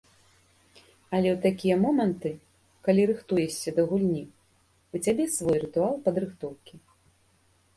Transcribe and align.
Але 1.17 1.33
такія 1.43 1.75
моманты, 1.83 2.31
калі 2.87 3.01
рыхтуешся 3.11 3.69
да 3.77 3.81
гульні, 3.91 4.23
у 4.97 5.03
цябе 5.05 5.23
свой 5.35 5.57
рытуал 5.65 5.93
падрыхтоўкі. 6.09 6.75